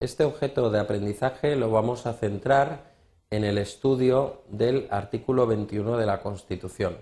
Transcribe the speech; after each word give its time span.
Este 0.00 0.24
objeto 0.24 0.70
de 0.70 0.80
aprendizaje 0.80 1.56
lo 1.56 1.70
vamos 1.70 2.06
a 2.06 2.14
centrar 2.14 2.94
en 3.28 3.44
el 3.44 3.58
estudio 3.58 4.40
del 4.48 4.88
artículo 4.90 5.46
21 5.46 5.98
de 5.98 6.06
la 6.06 6.22
Constitución. 6.22 6.96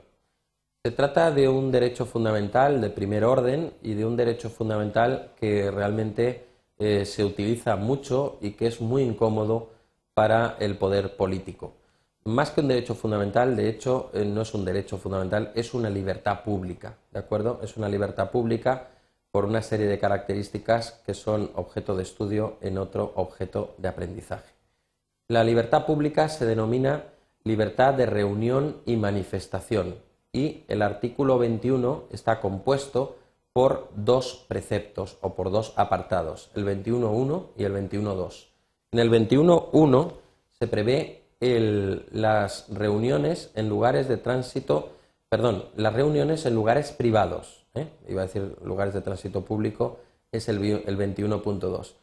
Se 0.83 0.91
trata 0.91 1.31
de 1.31 1.49
un 1.49 1.71
derecho 1.71 2.07
fundamental 2.07 2.81
de 2.81 2.91
primer 2.91 3.25
orden 3.25 3.73
y 3.85 3.95
de 3.95 4.05
un 4.05 4.17
derecho 4.17 4.51
fundamental 4.51 5.31
que 5.39 5.71
realmente 5.71 6.47
eh, 6.77 7.05
se 7.05 7.25
utiliza 7.25 7.77
mucho 7.77 8.37
y 8.41 8.55
que 8.55 8.67
es 8.67 8.81
muy 8.81 9.05
incómodo 9.05 9.71
para 10.13 10.57
el 10.59 10.77
poder 10.77 11.17
político. 11.17 11.75
Más 12.25 12.51
que 12.51 12.63
un 12.63 12.69
derecho 12.69 12.97
fundamental, 12.97 13.55
de 13.55 13.69
hecho, 13.69 14.11
eh, 14.13 14.25
no 14.25 14.43
es 14.43 14.53
un 14.55 14.65
derecho 14.65 14.99
fundamental, 14.99 15.53
es 15.55 15.73
una 15.73 15.89
libertad 15.89 16.43
pública, 16.43 16.97
¿de 17.13 17.21
acuerdo? 17.21 17.61
Es 17.63 17.77
una 17.77 17.89
libertad 17.89 18.33
pública 18.33 18.89
por 19.31 19.45
una 19.45 19.63
serie 19.63 19.87
de 19.87 19.99
características 19.99 21.01
que 21.05 21.15
son 21.15 21.51
objeto 21.55 21.97
de 21.97 22.03
estudio 22.03 22.57
en 22.61 22.79
otro 22.79 23.13
objeto 23.17 23.75
de 23.79 23.89
aprendizaje. 23.89 24.53
La 25.29 25.45
libertad 25.45 25.85
pública 25.85 26.29
se 26.29 26.47
denomina 26.47 27.05
libertad 27.45 27.95
de 27.95 28.07
reunión 28.07 28.79
y 28.87 28.97
manifestación 28.97 29.97
y 30.33 30.65
el 30.69 30.83
artículo 30.83 31.39
21 31.39 32.05
está 32.11 32.41
compuesto 32.41 33.17
por 33.53 33.89
dos 33.95 34.45
preceptos 34.49 35.19
o 35.21 35.35
por 35.35 35.51
dos 35.51 35.73
apartados, 35.77 36.51
el 36.55 36.65
21.1 36.65 37.47
y 37.57 37.65
el 37.65 37.75
21.2. 37.75 38.47
En 38.93 39.01
el 39.01 39.11
21.1 39.11 40.13
se 40.59 40.67
prevé 40.67 41.23
las 41.41 42.67
reuniones 42.69 43.51
en 43.55 43.69
lugares 43.69 44.09
de 44.09 44.17
tránsito, 44.17 44.91
perdón, 45.29 45.67
las 45.77 45.93
reuniones 45.93 46.47
en 46.47 46.55
lugares 46.55 46.93
privados 46.93 47.67
¿eh? 47.79 47.89
iba 48.09 48.23
a 48.23 48.27
decir 48.27 48.57
lugares 48.63 48.95
de 48.95 49.01
tránsito 49.01 49.45
público, 49.45 49.99
es 50.33 50.49
el, 50.49 50.61
21.2. 50.61 51.95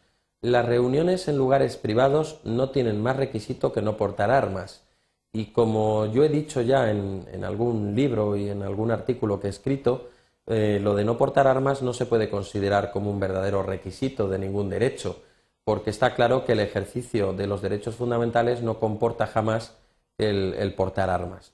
Las 0.42 0.66
reuniones 0.66 1.28
en 1.28 1.38
lugares 1.38 1.78
privados 1.78 2.40
no 2.44 2.70
tienen 2.70 3.02
más 3.02 3.18
requisito 3.18 3.72
que 3.74 3.82
no 3.82 3.98
portar 3.98 4.32
armas. 4.32 4.84
Y 5.32 5.48
como 5.48 6.06
yo 6.08 6.24
he 6.24 6.30
dicho 6.30 6.62
ya 6.62 6.90
en, 6.92 7.44
algún 7.44 7.96
libro 7.96 8.36
y 8.36 8.50
en 8.50 8.64
algún 8.64 8.92
artículo 8.92 9.40
que 9.40 9.48
he 9.48 9.50
escrito, 9.50 10.10
eh, 10.48 10.80
lo 10.82 10.96
de 10.96 11.04
no 11.04 11.18
portar 11.18 11.48
armas 11.48 11.82
no 11.82 11.94
se 11.94 12.06
puede 12.06 12.30
considerar 12.30 12.92
como 12.92 13.12
un 13.12 13.20
verdadero 13.20 13.64
requisito 13.64 14.28
de 14.30 14.40
ningún 14.40 14.70
derecho, 14.70 15.22
porque 15.64 15.90
está 15.90 16.14
claro 16.16 16.46
que 16.46 16.54
el 16.54 16.60
ejercicio 16.60 17.34
de 17.34 17.48
los 17.48 17.62
derechos 17.62 17.96
fundamentales 17.96 18.62
no 18.62 18.80
comporta 18.80 19.28
jamás 19.28 19.76
el, 20.18 20.74
portar 20.76 21.10
armas. 21.10 21.52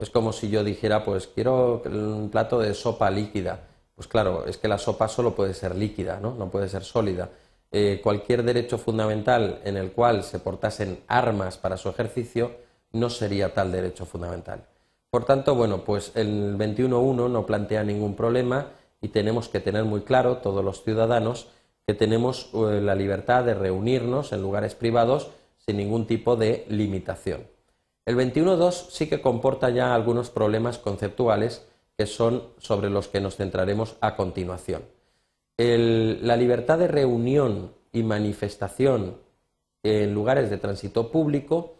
Es 0.00 0.08
como 0.08 0.32
si 0.32 0.48
yo 0.48 0.64
dijera, 0.64 1.04
pues 1.04 1.26
quiero 1.26 1.82
un 1.84 2.30
plato 2.30 2.58
de 2.58 2.72
sopa 2.72 3.10
líquida. 3.10 3.68
Pues 3.94 4.08
claro, 4.08 4.46
es 4.46 4.56
que 4.56 4.66
la 4.66 4.78
sopa 4.78 5.08
solo 5.08 5.34
puede 5.34 5.52
ser 5.52 5.76
líquida, 5.76 6.18
no, 6.20 6.34
no 6.34 6.50
puede 6.50 6.70
ser 6.70 6.84
sólida. 6.84 7.28
Eh, 7.70 8.00
cualquier 8.02 8.42
derecho 8.42 8.78
fundamental 8.78 9.60
en 9.62 9.76
el 9.76 9.92
cual 9.92 10.24
se 10.24 10.38
portasen 10.38 11.04
armas 11.06 11.58
para 11.58 11.76
su 11.76 11.90
ejercicio 11.90 12.52
no 12.92 13.10
sería 13.10 13.52
tal 13.52 13.70
derecho 13.70 14.06
fundamental. 14.06 14.64
Por 15.10 15.26
tanto, 15.26 15.54
bueno, 15.54 15.84
pues 15.84 16.12
el 16.14 16.56
21.1 16.56 17.30
no 17.30 17.46
plantea 17.46 17.84
ningún 17.84 18.16
problema 18.16 18.68
y 19.02 19.08
tenemos 19.08 19.48
que 19.48 19.60
tener 19.60 19.84
muy 19.84 20.00
claro, 20.00 20.38
todos 20.38 20.64
los 20.64 20.82
ciudadanos, 20.82 21.48
que 21.86 21.94
tenemos 21.94 22.50
eh, 22.54 22.80
la 22.80 22.94
libertad 22.94 23.44
de 23.44 23.54
reunirnos 23.54 24.32
en 24.32 24.40
lugares 24.40 24.74
privados 24.74 25.30
sin 25.58 25.76
ningún 25.76 26.06
tipo 26.06 26.36
de 26.36 26.64
limitación. 26.68 27.42
El 28.10 28.16
21.2 28.16 28.88
sí 28.88 29.08
que 29.08 29.20
comporta 29.20 29.70
ya 29.70 29.94
algunos 29.94 30.30
problemas 30.30 30.78
conceptuales 30.78 31.64
que 31.96 32.06
son 32.06 32.42
sobre 32.58 32.90
los 32.90 33.06
que 33.06 33.20
nos 33.20 33.36
centraremos 33.36 33.94
a 34.00 34.16
continuación. 34.16 34.82
la 35.56 36.36
libertad 36.36 36.80
de 36.80 36.88
reunión 36.88 37.70
y 37.92 38.02
manifestación 38.02 39.18
en 39.84 40.12
lugares 40.12 40.50
de 40.50 40.58
tránsito 40.58 41.12
público 41.12 41.74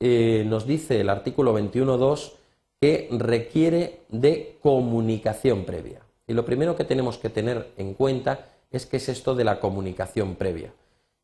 eh, 0.00 0.44
nos 0.46 0.66
dice 0.66 1.00
el 1.00 1.08
artículo 1.08 1.58
21.2 1.58 2.32
que 2.78 3.08
requiere 3.12 4.02
de 4.10 4.58
comunicación 4.62 5.64
previa. 5.64 6.02
Y 6.26 6.34
lo 6.34 6.44
primero 6.44 6.76
que 6.76 6.84
tenemos 6.84 7.16
que 7.16 7.30
tener 7.30 7.72
en 7.78 7.94
cuenta 7.94 8.48
es 8.70 8.84
qué 8.84 8.98
es 8.98 9.08
esto 9.08 9.34
de 9.34 9.44
la 9.44 9.60
comunicación 9.60 10.34
previa. 10.34 10.74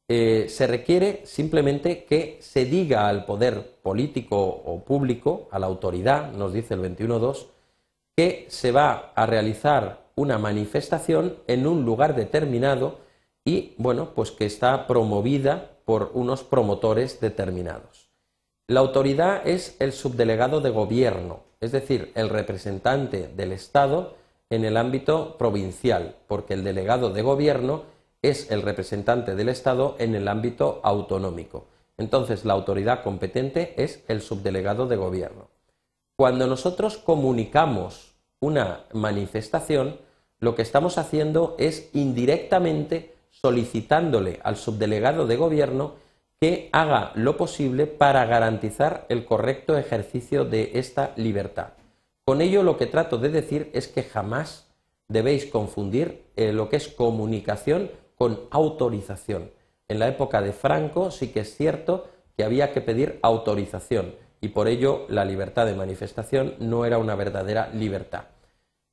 Eh, 0.08 0.46
se 0.48 0.66
requiere 0.68 1.22
simplemente 1.24 2.04
que 2.04 2.38
se 2.40 2.64
diga 2.64 3.08
al 3.08 3.24
poder 3.24 3.76
político 3.82 4.38
o 4.38 4.84
público, 4.84 5.48
a 5.50 5.58
la 5.58 5.66
autoridad, 5.66 6.32
nos 6.32 6.52
dice 6.52 6.74
el 6.74 6.80
21.2, 6.80 7.46
que 8.16 8.46
se 8.48 8.70
va 8.70 9.12
a 9.14 9.26
realizar 9.26 10.06
una 10.14 10.38
manifestación 10.38 11.36
en 11.48 11.66
un 11.66 11.84
lugar 11.84 12.14
determinado 12.14 12.98
y, 13.44 13.74
bueno, 13.78 14.10
pues 14.14 14.30
que 14.30 14.46
está 14.46 14.86
promovida 14.86 15.72
por 15.84 16.12
unos 16.14 16.42
promotores 16.42 17.20
determinados. 17.20 18.08
La 18.68 18.80
autoridad 18.80 19.46
es 19.46 19.76
el 19.80 19.92
subdelegado 19.92 20.60
de 20.60 20.70
gobierno, 20.70 21.40
es 21.60 21.72
decir, 21.72 22.12
el 22.14 22.28
representante 22.28 23.28
del 23.28 23.52
Estado 23.52 24.14
en 24.50 24.64
el 24.64 24.76
ámbito 24.76 25.36
provincial, 25.36 26.16
porque 26.26 26.54
el 26.54 26.64
delegado 26.64 27.10
de 27.10 27.22
gobierno 27.22 27.84
es 28.30 28.50
el 28.50 28.62
representante 28.62 29.34
del 29.34 29.48
Estado 29.48 29.96
en 29.98 30.14
el 30.14 30.28
ámbito 30.28 30.80
autonómico. 30.82 31.66
Entonces, 31.96 32.44
la 32.44 32.52
autoridad 32.52 33.02
competente 33.02 33.74
es 33.82 34.04
el 34.08 34.20
subdelegado 34.20 34.86
de 34.86 34.96
gobierno. 34.96 35.48
Cuando 36.16 36.46
nosotros 36.46 36.98
comunicamos 36.98 38.14
una 38.40 38.84
manifestación, 38.92 39.98
lo 40.38 40.54
que 40.54 40.62
estamos 40.62 40.98
haciendo 40.98 41.56
es 41.58 41.90
indirectamente 41.94 43.14
solicitándole 43.30 44.40
al 44.42 44.56
subdelegado 44.56 45.26
de 45.26 45.36
gobierno 45.36 45.94
que 46.40 46.68
haga 46.72 47.12
lo 47.14 47.36
posible 47.36 47.86
para 47.86 48.24
garantizar 48.26 49.06
el 49.08 49.24
correcto 49.24 49.78
ejercicio 49.78 50.44
de 50.44 50.72
esta 50.74 51.12
libertad. 51.16 51.72
Con 52.24 52.40
ello 52.40 52.62
lo 52.62 52.76
que 52.76 52.86
trato 52.86 53.18
de 53.18 53.30
decir 53.30 53.70
es 53.72 53.88
que 53.88 54.02
jamás 54.02 54.66
debéis 55.08 55.46
confundir 55.46 56.24
eh, 56.36 56.52
lo 56.52 56.68
que 56.68 56.76
es 56.76 56.88
comunicación 56.88 57.90
con 58.16 58.40
autorización. 58.50 59.50
En 59.88 60.00
la 60.00 60.08
época 60.08 60.42
de 60.42 60.52
Franco 60.52 61.10
sí 61.10 61.28
que 61.28 61.40
es 61.40 61.56
cierto 61.56 62.08
que 62.36 62.44
había 62.44 62.72
que 62.72 62.80
pedir 62.80 63.20
autorización 63.22 64.14
y 64.40 64.48
por 64.48 64.68
ello 64.68 65.06
la 65.08 65.24
libertad 65.24 65.66
de 65.66 65.74
manifestación 65.74 66.54
no 66.58 66.84
era 66.84 66.98
una 66.98 67.14
verdadera 67.14 67.70
libertad. 67.72 68.24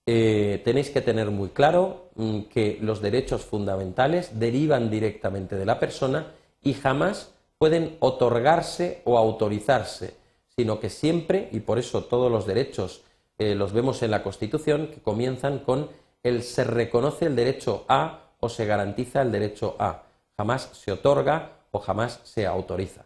Eh, 0.05 0.61
tenéis 0.65 0.89
que 0.89 1.01
tener 1.01 1.31
muy 1.31 1.49
claro 1.49 2.09
mm, 2.15 2.41
que 2.43 2.77
los 2.81 3.01
derechos 3.01 3.43
fundamentales 3.43 4.37
derivan 4.39 4.89
directamente 4.89 5.55
de 5.55 5.65
la 5.65 5.79
persona 5.79 6.33
y 6.61 6.73
jamás 6.73 7.33
pueden 7.57 7.95
otorgarse 7.99 9.01
o 9.05 9.17
autorizarse, 9.17 10.15
sino 10.55 10.79
que 10.79 10.89
siempre, 10.89 11.47
y 11.51 11.61
por 11.61 11.79
eso 11.79 12.03
todos 12.03 12.29
los 12.29 12.45
derechos 12.45 13.03
eh, 13.37 13.55
los 13.55 13.71
vemos 13.71 14.03
en 14.03 14.11
la 14.11 14.23
Constitución, 14.23 14.87
que 14.87 15.01
comienzan 15.01 15.59
con 15.59 15.89
el 16.23 16.43
se 16.43 16.63
reconoce 16.65 17.25
el 17.25 17.35
derecho 17.35 17.85
a 17.87 18.22
o 18.43 18.49
se 18.49 18.65
garantiza 18.65 19.21
el 19.21 19.31
derecho 19.31 19.75
a. 19.79 20.03
Jamás 20.35 20.69
se 20.73 20.91
otorga 20.91 21.51
o 21.71 21.79
jamás 21.79 22.19
se 22.23 22.45
autoriza. 22.45 23.05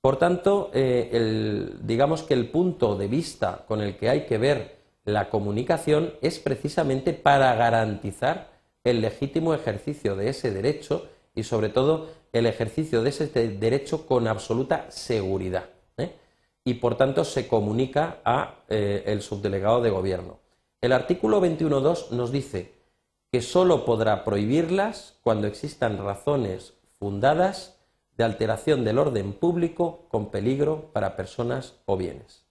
Por 0.00 0.16
tanto, 0.16 0.70
eh, 0.74 1.70
digamos 1.80 2.24
que 2.24 2.34
el 2.34 2.50
punto 2.50 2.96
de 2.96 3.06
vista 3.06 3.64
con 3.68 3.80
el 3.80 3.96
que 3.96 4.08
hay 4.08 4.26
que 4.26 4.38
ver 4.38 4.76
la 5.04 5.30
comunicación 5.30 6.14
es 6.20 6.40
precisamente 6.40 7.12
para 7.12 7.54
garantizar 7.54 8.48
el 8.82 9.00
legítimo 9.00 9.54
ejercicio 9.54 10.16
de 10.16 10.30
ese 10.30 10.50
derecho 10.50 11.08
y 11.34 11.44
sobre 11.44 11.68
todo 11.68 12.08
el 12.32 12.46
ejercicio 12.46 13.02
de 13.02 13.10
ese 13.10 13.28
derecho 13.28 14.06
con 14.06 14.26
absoluta 14.26 14.90
seguridad. 14.90 15.68
¿eh? 15.96 16.16
Y 16.64 16.74
por 16.74 16.96
tanto 16.96 17.24
se 17.24 17.46
comunica 17.46 18.18
a 18.24 18.56
eh, 18.68 19.04
el 19.06 19.22
subdelegado 19.22 19.80
de 19.82 19.90
gobierno. 19.90 20.40
El 20.80 20.90
artículo 20.90 21.40
21.2 21.40 22.10
nos 22.10 22.32
dice 22.32 22.81
que 23.32 23.40
sólo 23.40 23.84
podrá 23.86 24.24
prohibirlas 24.24 25.16
cuando 25.22 25.46
existan 25.46 26.04
razones 26.04 26.74
fundadas 26.98 27.78
de 28.18 28.24
alteración 28.24 28.84
del 28.84 28.98
orden 28.98 29.32
público 29.32 30.04
con 30.10 30.30
peligro 30.30 30.90
para 30.92 31.16
personas 31.16 31.76
o 31.86 31.96
bienes. 31.96 32.44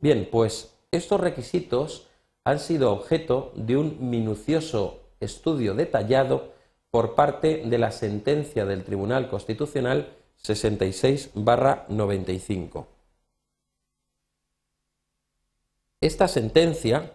Bien, 0.00 0.28
pues 0.30 0.76
estos 0.90 1.20
requisitos 1.20 2.08
han 2.42 2.58
sido 2.58 2.90
objeto 2.90 3.52
de 3.54 3.76
un 3.76 4.10
minucioso 4.10 5.02
estudio 5.20 5.74
detallado 5.74 6.52
por 6.90 7.14
parte 7.14 7.62
de 7.64 7.78
la 7.78 7.92
sentencia 7.92 8.66
del 8.66 8.82
Tribunal 8.82 9.30
Constitucional 9.30 10.16
66-95. 10.42 12.86
Esta 16.00 16.26
sentencia, 16.26 17.12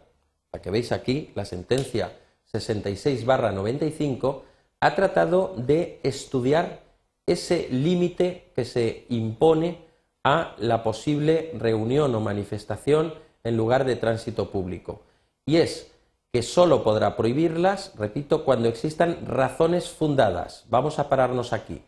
la 0.54 0.62
que 0.62 0.72
veis 0.72 0.94
aquí, 0.94 1.34
la 1.36 1.44
sentencia 1.44 2.14
66-95 2.54 4.42
ha 4.80 4.96
tratado 4.96 5.54
de 5.58 6.00
estudiar 6.04 6.82
ese 7.26 7.68
límite 7.70 8.52
que 8.56 8.66
se 8.66 9.06
impone 9.10 9.86
a 10.24 10.56
la 10.58 10.84
posible 10.84 11.52
reunión 11.58 12.14
o 12.16 12.20
manifestación 12.20 13.14
en 13.44 13.58
lugar 13.58 13.86
de 13.86 13.96
tránsito 13.96 14.50
público. 14.50 15.02
Y 15.46 15.58
es 15.58 15.92
que 16.32 16.44
sólo 16.44 16.84
podrá 16.84 17.16
prohibirlas, 17.16 17.94
repito, 17.98 18.46
cuando 18.46 18.68
existan 18.70 19.26
razones 19.26 19.90
fundadas. 19.90 20.66
Vamos 20.70 21.00
a 21.00 21.10
pararnos 21.10 21.54
aquí. 21.54 21.82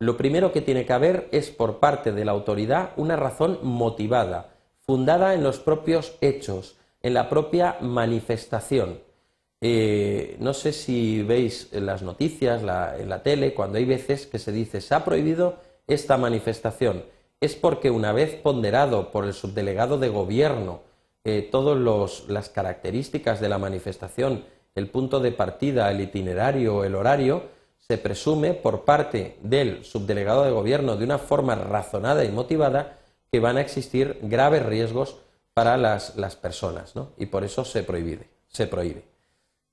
lo 0.00 0.16
primero 0.16 0.52
que 0.52 0.60
tiene 0.60 0.86
que 0.86 0.92
haber 0.92 1.28
es 1.32 1.50
por 1.50 1.80
parte 1.80 2.12
de 2.12 2.24
la 2.24 2.30
autoridad 2.30 2.92
una 2.96 3.16
razón 3.16 3.58
motivada, 3.64 4.54
fundada 4.78 5.34
en 5.34 5.42
los 5.42 5.58
propios 5.58 6.14
hechos, 6.20 6.76
en 7.02 7.14
la 7.14 7.28
propia 7.28 7.78
manifestación. 7.80 9.00
Eh, 9.60 10.36
no 10.38 10.54
sé 10.54 10.72
si 10.72 11.22
veis 11.22 11.68
en 11.72 11.86
las 11.86 12.02
noticias, 12.02 12.62
en 12.62 13.08
la 13.08 13.22
tele, 13.22 13.54
cuando 13.54 13.78
hay 13.78 13.84
veces 13.84 14.26
que 14.26 14.38
se 14.38 14.52
dice 14.52 14.80
se 14.80 14.94
ha 14.94 15.04
prohibido 15.04 15.56
esta 15.86 16.16
manifestación. 16.16 17.04
Es 17.40 17.54
porque 17.54 17.90
una 17.90 18.12
vez 18.12 18.34
ponderado 18.34 19.10
por 19.10 19.24
el 19.24 19.32
subdelegado 19.32 19.98
de 19.98 20.08
gobierno 20.08 20.82
eh, 21.24 21.48
todas 21.50 22.28
las 22.28 22.48
características 22.48 23.40
de 23.40 23.48
la 23.48 23.58
manifestación, 23.58 24.44
el 24.74 24.88
punto 24.88 25.20
de 25.20 25.32
partida, 25.32 25.90
el 25.90 26.00
itinerario, 26.00 26.84
el 26.84 26.94
horario, 26.94 27.42
se 27.78 27.98
presume 27.98 28.54
por 28.54 28.84
parte 28.84 29.38
del 29.42 29.84
subdelegado 29.84 30.44
de 30.44 30.50
gobierno 30.50 30.96
de 30.96 31.04
una 31.04 31.18
forma 31.18 31.54
razonada 31.54 32.24
y 32.24 32.30
motivada 32.30 32.98
que 33.30 33.40
van 33.40 33.56
a 33.56 33.60
existir 33.60 34.18
graves 34.22 34.64
riesgos 34.64 35.18
para 35.54 35.76
las, 35.76 36.36
personas, 36.36 36.94
¿no? 36.94 37.10
Y 37.18 37.26
por 37.26 37.44
eso 37.44 37.64
se 37.64 37.82
prohíbe. 37.82 38.28
Se 38.48 38.66
prohíbe. 38.66 39.17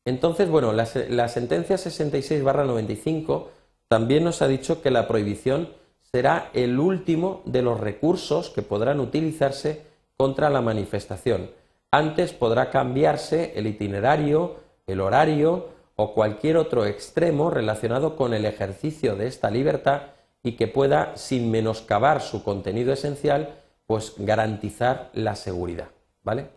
Entonces, 0.05 0.49
bueno, 0.49 0.71
la, 0.71 0.87
la 1.09 1.27
sentencia 1.27 1.75
66-95 1.75 3.47
también 3.87 4.23
nos 4.23 4.41
ha 4.41 4.47
dicho 4.47 4.81
que 4.81 4.91
la 4.91 5.07
prohibición 5.07 5.69
será 6.11 6.49
el 6.53 6.79
último 6.79 7.41
de 7.45 7.61
los 7.61 7.79
recursos 7.79 8.49
que 8.49 8.61
podrán 8.61 8.99
utilizarse 8.99 9.81
contra 10.15 10.49
la 10.49 10.61
manifestación. 10.61 11.49
Antes 11.91 12.33
podrá 12.33 12.69
cambiarse 12.69 13.53
el 13.55 13.67
itinerario, 13.67 14.57
el 14.87 15.01
horario 15.01 15.69
o 15.95 16.13
cualquier 16.13 16.57
otro 16.57 16.85
extremo 16.85 17.49
relacionado 17.49 18.15
con 18.15 18.33
el 18.33 18.45
ejercicio 18.45 19.15
de 19.15 19.27
esta 19.27 19.49
libertad 19.49 20.01
y 20.43 20.53
que 20.53 20.67
pueda, 20.67 21.17
sin 21.17 21.49
menoscabar 21.49 22.21
su 22.21 22.43
contenido 22.43 22.93
esencial, 22.93 23.55
pues 23.87 24.13
garantizar 24.17 25.09
la 25.13 25.35
seguridad. 25.35 25.87
¿Vale? 26.23 26.49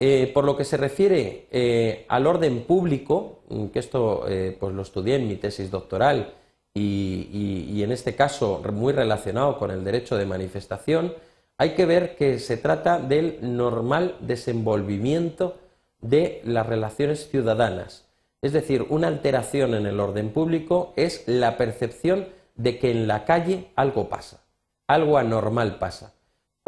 Eh, 0.00 0.30
por 0.32 0.44
lo 0.44 0.56
que 0.56 0.64
se 0.64 0.76
refiere 0.76 1.48
eh, 1.50 2.04
al 2.08 2.28
orden 2.28 2.62
público, 2.62 3.40
mm, 3.48 3.66
que 3.66 3.80
esto 3.80 4.28
eh, 4.28 4.56
pues 4.58 4.72
lo 4.72 4.82
estudié 4.82 5.16
en 5.16 5.26
mi 5.26 5.34
tesis 5.34 5.72
doctoral 5.72 6.34
y, 6.72 7.82
en 7.82 7.90
este 7.90 8.14
caso 8.14 8.62
muy 8.72 8.92
relacionado 8.92 9.58
con 9.58 9.72
el 9.72 9.82
derecho 9.82 10.16
de 10.16 10.26
manifestación, 10.26 11.14
hay 11.56 11.74
que 11.74 11.86
ver 11.86 12.14
que 12.14 12.38
se 12.38 12.56
trata 12.56 13.00
del 13.00 13.38
normal 13.56 14.14
desenvolvimiento 14.20 15.56
de 16.00 16.40
las 16.44 16.66
relaciones 16.66 17.28
ciudadanas. 17.28 18.06
Es 18.42 18.52
decir, 18.52 18.86
una 18.90 19.08
alteración 19.08 19.74
en 19.74 19.86
el 19.86 19.98
orden 19.98 20.30
público 20.30 20.92
es 20.94 21.24
la 21.26 21.56
percepción 21.56 22.28
de 22.54 22.78
que 22.78 22.92
en 22.92 23.08
la 23.08 23.24
calle 23.24 23.70
algo 23.74 24.08
pasa, 24.08 24.44
algo 24.86 25.18
anormal 25.18 25.78
pasa. 25.78 26.14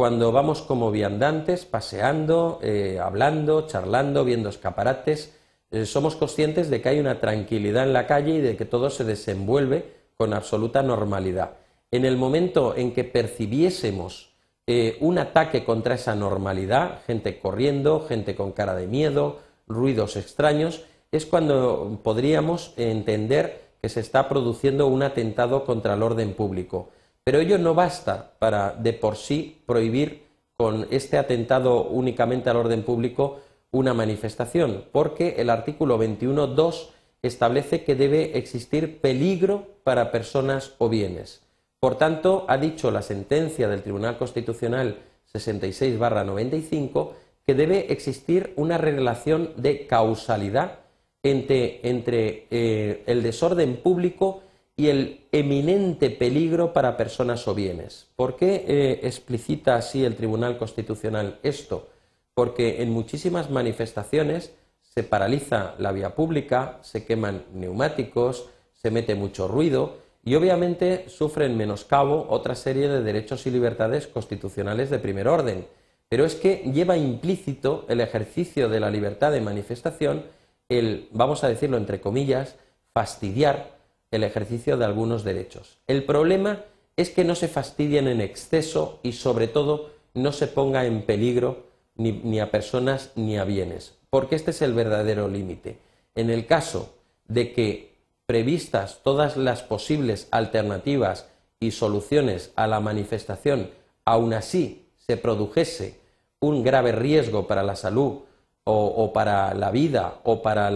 Cuando 0.01 0.33
vamos 0.33 0.63
como 0.63 0.91
viandantes, 0.91 1.67
paseando, 1.67 2.59
eh, 2.63 2.99
hablando, 2.99 3.67
charlando, 3.67 4.25
viendo 4.25 4.49
escaparates, 4.49 5.37
eh, 5.71 5.85
somos 5.85 6.17
conscientes 6.17 6.71
de 6.71 6.81
que 6.81 6.89
hay 6.89 7.01
una 7.01 7.21
tranquilidad 7.21 7.83
en 7.83 7.93
la 7.93 8.07
calle 8.07 8.37
y 8.37 8.41
de 8.41 8.57
que 8.57 8.65
todo 8.65 8.89
se 8.89 9.05
desenvuelve 9.05 9.93
con 10.17 10.33
absoluta 10.33 10.83
normalidad. 10.83 11.51
En 11.91 12.07
el 12.07 12.17
momento 12.17 12.75
en 12.75 12.95
que 12.95 13.05
percibiésemos 13.05 14.31
eh, 14.67 14.97
un 15.01 15.19
ataque 15.19 15.67
contra 15.67 15.97
esa 15.97 16.15
normalidad, 16.15 17.03
gente 17.07 17.39
corriendo, 17.39 18.07
gente 18.09 18.35
con 18.35 18.53
cara 18.53 18.75
de 18.75 18.87
miedo, 18.87 19.41
ruidos 19.67 20.17
extraños, 20.17 20.83
es 21.13 21.27
cuando 21.27 22.01
podríamos 22.03 22.73
entender 22.79 23.65
que 23.83 23.91
se 23.91 24.01
está 24.01 24.31
produciendo 24.31 24.87
un 24.87 25.03
atentado 25.03 25.67
contra 25.67 25.93
el 25.93 26.03
orden 26.03 26.33
público. 26.33 26.89
Pero 27.25 27.39
ello 27.39 27.59
no 27.59 27.75
basta 27.75 28.33
para 28.39 28.73
de 28.73 28.93
por 28.93 29.17
sí 29.17 29.63
prohibir 29.67 30.27
con 30.57 30.87
este 30.91 31.17
atentado 31.19 31.85
únicamente 31.85 32.51
al 32.51 32.57
orden 32.57 32.83
público 32.83 33.41
una 33.71 33.95
manifestación, 33.95 34.85
porque 34.93 35.37
el 35.39 35.49
artículo 35.49 35.99
21.2 35.99 36.89
establece 37.23 37.85
que 37.85 37.95
debe 37.95 38.39
existir 38.39 39.01
peligro 39.01 39.69
para 39.85 40.11
personas 40.11 40.75
o 40.79 40.89
bienes. 40.89 41.43
Por 41.79 41.97
tanto, 41.97 42.45
ha 42.49 42.59
dicho 42.59 42.91
la 42.91 43.03
sentencia 43.03 43.69
del 43.69 43.83
Tribunal 43.83 44.19
Constitucional 44.19 44.99
66-95 45.33 47.13
que 47.47 47.55
debe 47.55 47.93
existir 47.93 48.53
una 48.57 48.77
relación 48.77 49.53
de 49.57 49.87
causalidad 49.87 50.81
entre, 51.23 52.47
eh, 52.51 53.03
el 53.07 53.23
desorden 53.23 53.77
público 53.77 54.43
y 54.81 54.89
el 54.89 55.27
eminente 55.31 56.09
peligro 56.09 56.73
para 56.73 56.97
personas 56.97 57.47
o 57.47 57.55
bienes. 57.55 58.09
¿Por 58.17 58.37
qué 58.37 58.65
eh, 58.67 59.01
explicita 59.03 59.77
así 59.77 60.07
el 60.07 60.17
Tribunal 60.17 60.57
Constitucional 60.57 61.39
esto? 61.43 61.91
Porque 62.33 62.81
en 62.81 62.91
muchísimas 62.91 63.51
manifestaciones 63.51 64.55
se 64.81 65.03
paraliza 65.03 65.75
la 65.79 65.93
vía 65.93 66.15
pública, 66.15 66.79
se 66.81 67.05
queman 67.05 67.45
neumáticos, 67.53 68.49
se 68.73 68.91
mete 68.91 69.15
mucho 69.15 69.49
ruido 69.49 69.99
y 70.25 70.35
obviamente 70.35 71.11
sufren 71.11 71.59
menoscabo 71.59 72.27
otra 72.31 72.55
serie 72.55 72.89
de 72.89 73.03
derechos 73.03 73.47
y 73.47 73.51
libertades 73.51 74.07
constitucionales 74.07 74.89
de 74.89 74.99
primer 74.99 75.29
orden. 75.29 75.67
Pero 76.09 76.25
es 76.25 76.37
que 76.37 76.71
lleva 76.73 76.97
implícito 76.97 77.85
el 77.91 78.01
ejercicio 78.01 78.71
de 78.71 78.81
la 78.81 78.91
libertad 78.91 79.31
de 79.31 79.43
manifestación 79.43 80.25
el, 80.71 81.07
vamos 81.13 81.45
a 81.45 81.49
decirlo 81.49 81.77
entre 81.77 82.01
comillas, 82.01 82.57
fastidiar 82.95 83.80
el 84.11 84.25
ejercicio 84.25 84.77
de 84.77 84.85
algunos 84.85 85.25
derechos. 85.25 85.79
El 85.87 86.05
problema 86.05 86.65
es 86.97 87.11
que 87.11 87.25
no 87.25 87.35
se 87.35 87.49
fastidien 87.49 88.09
en 88.09 88.21
exceso 88.21 89.01
y 89.03 89.13
sobre 89.13 89.49
todo 89.49 89.91
no 90.15 90.33
se 90.33 90.47
ponga 90.47 90.85
en 90.87 91.03
peligro 91.03 91.69
ni 91.95 92.41
a 92.41 92.51
personas 92.51 93.13
ni 93.15 93.37
a 93.37 93.45
bienes 93.45 94.01
porque 94.11 94.35
este 94.35 94.51
es 94.51 94.61
el 94.61 94.75
verdadero 94.75 95.29
límite. 95.29 95.79
En 96.15 96.29
el 96.31 96.47
caso 96.47 96.95
de 97.29 97.53
que 97.53 97.95
previstas 98.27 99.01
todas 99.03 99.37
las 99.37 99.63
posibles 99.63 100.29
alternativas 100.33 101.29
y 101.61 101.71
soluciones 101.71 102.53
a 102.57 102.67
la 102.67 102.81
manifestación, 102.81 103.71
aún 104.05 104.35
así 104.35 104.89
se 104.97 105.17
produjese 105.17 106.01
un 106.41 106.63
grave 106.63 106.93
riesgo 106.93 107.47
para 107.47 107.63
la 107.63 107.77
salud 107.77 108.21
o, 108.65 109.13
para 109.13 109.55
la 109.55 109.71
vida 109.71 110.21
o 110.23 110.43
para 110.43 110.71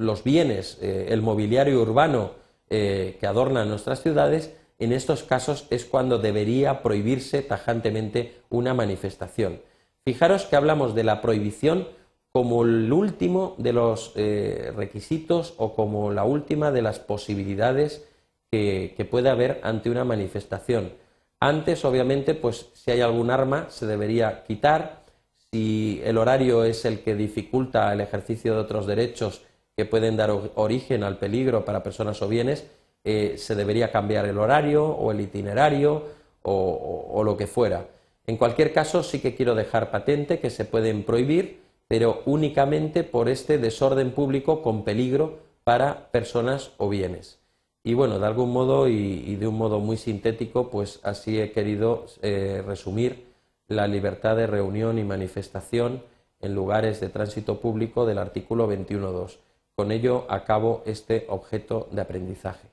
los 0.00 0.24
bienes, 0.24 0.78
eh, 0.80 1.08
el 1.10 1.22
mobiliario 1.22 1.80
urbano 1.80 2.32
eh, 2.70 3.16
que 3.20 3.26
adornan 3.26 3.68
nuestras 3.68 4.02
ciudades, 4.02 4.54
en 4.78 4.92
estos 4.92 5.22
casos 5.22 5.66
es 5.70 5.84
cuando 5.84 6.18
debería 6.18 6.82
prohibirse 6.82 7.42
tajantemente 7.42 8.40
una 8.48 8.72
manifestación. 8.72 9.60
Fijaros 10.04 10.46
que 10.46 10.56
hablamos 10.56 10.94
de 10.94 11.04
la 11.04 11.20
prohibición 11.20 11.86
como 12.32 12.62
el 12.62 12.90
último 12.92 13.54
de 13.58 13.72
los 13.72 14.12
eh, 14.16 14.72
requisitos 14.74 15.54
o 15.58 15.74
como 15.74 16.10
la 16.12 16.24
última 16.24 16.70
de 16.70 16.80
las 16.80 16.98
posibilidades 16.98 18.08
que, 18.50 19.06
puede 19.10 19.28
haber 19.28 19.60
ante 19.62 19.90
una 19.90 20.04
manifestación. 20.04 20.92
Antes, 21.40 21.84
obviamente, 21.84 22.34
pues 22.34 22.70
si 22.72 22.90
hay 22.90 23.00
algún 23.00 23.30
arma 23.30 23.66
se 23.68 23.86
debería 23.86 24.44
quitar. 24.44 25.02
Si 25.52 26.00
el 26.04 26.18
horario 26.18 26.64
es 26.64 26.84
el 26.84 27.00
que 27.00 27.14
dificulta 27.14 27.92
el 27.92 28.00
ejercicio 28.00 28.54
de 28.54 28.60
otros 28.60 28.86
derechos 28.86 29.42
que 29.76 29.84
pueden 29.84 30.16
dar 30.16 30.30
origen 30.54 31.02
al 31.04 31.18
peligro 31.18 31.64
para 31.64 31.82
personas 31.82 32.20
o 32.22 32.28
bienes, 32.28 32.66
eh, 33.04 33.34
se 33.38 33.54
debería 33.54 33.90
cambiar 33.90 34.26
el 34.26 34.38
horario 34.38 34.86
o 34.86 35.10
el 35.12 35.20
itinerario 35.20 36.20
o 36.42 37.22
lo 37.22 37.36
que 37.36 37.46
fuera. 37.46 37.86
En 38.26 38.38
cualquier 38.38 38.72
caso, 38.72 39.02
sí 39.02 39.20
que 39.20 39.34
quiero 39.34 39.54
dejar 39.54 39.90
patente 39.90 40.38
que 40.38 40.48
se 40.48 40.64
pueden 40.64 41.04
prohibir 41.04 41.60
pero 41.90 42.22
únicamente 42.24 43.02
por 43.02 43.28
este 43.28 43.58
desorden 43.58 44.12
público 44.12 44.62
con 44.62 44.84
peligro 44.84 45.40
para 45.64 46.12
personas 46.12 46.70
o 46.76 46.88
bienes. 46.88 47.40
Y 47.82 47.94
bueno, 47.94 48.20
de 48.20 48.26
algún 48.28 48.52
modo 48.52 48.86
y, 48.86 49.34
de 49.34 49.48
un 49.48 49.58
modo 49.58 49.80
muy 49.80 49.96
sintético, 49.96 50.70
pues 50.70 51.00
así 51.02 51.40
he 51.40 51.50
querido 51.50 52.06
eh, 52.22 52.62
resumir 52.64 53.26
la 53.66 53.88
libertad 53.88 54.36
de 54.36 54.46
reunión 54.46 55.00
y 55.00 55.04
manifestación 55.04 56.04
en 56.38 56.54
lugares 56.54 57.00
de 57.00 57.08
tránsito 57.08 57.58
público 57.58 58.06
del 58.06 58.18
artículo 58.18 58.70
21.2. 58.70 59.38
Con 59.80 59.92
ello 59.92 60.26
acabo 60.28 60.82
este 60.84 61.24
objeto 61.30 61.88
de 61.90 62.02
aprendizaje. 62.02 62.69